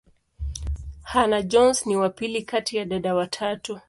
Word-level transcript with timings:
Hannah-Jones 1.03 1.85
ni 1.85 1.95
wa 1.95 2.09
pili 2.09 2.41
kati 2.41 2.77
ya 2.77 2.85
dada 2.85 3.15
watatu. 3.15 3.79